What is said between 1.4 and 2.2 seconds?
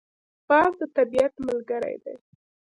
ملګری دی